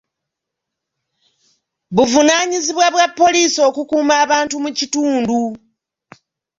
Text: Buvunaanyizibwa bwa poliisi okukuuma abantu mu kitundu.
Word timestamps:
Buvunaanyizibwa 1.95 2.87
bwa 2.93 3.05
poliisi 3.19 3.59
okukuuma 3.69 4.13
abantu 4.25 4.55
mu 4.63 4.69
kitundu. 4.77 5.39